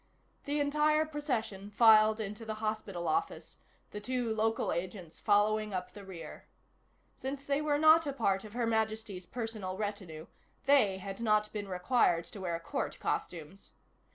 [0.45, 3.57] The entire procession filed into the hospital office,
[3.91, 6.47] the two local agents following up the rear.
[7.15, 10.25] Since they were not a part of Her Majesty's personal retinue,
[10.65, 13.69] they had not been required to wear court costumes.